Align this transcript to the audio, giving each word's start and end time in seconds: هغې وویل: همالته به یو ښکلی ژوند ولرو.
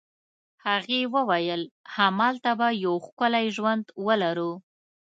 هغې 0.65 1.01
وویل: 1.15 1.61
همالته 1.95 2.51
به 2.59 2.67
یو 2.85 2.95
ښکلی 3.05 3.47
ژوند 3.55 3.85
ولرو. 4.05 4.51